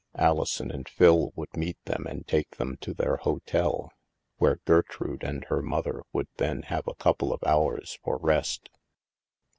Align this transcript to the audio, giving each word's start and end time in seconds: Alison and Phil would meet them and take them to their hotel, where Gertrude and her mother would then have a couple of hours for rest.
Alison 0.17 0.71
and 0.71 0.89
Phil 0.89 1.31
would 1.35 1.55
meet 1.55 1.77
them 1.85 2.07
and 2.09 2.25
take 2.27 2.57
them 2.57 2.75
to 2.77 2.91
their 2.91 3.17
hotel, 3.17 3.91
where 4.37 4.55
Gertrude 4.65 5.23
and 5.23 5.43
her 5.43 5.61
mother 5.61 6.01
would 6.11 6.27
then 6.37 6.63
have 6.63 6.87
a 6.87 6.95
couple 6.95 7.31
of 7.31 7.43
hours 7.45 7.99
for 8.03 8.17
rest. 8.17 8.69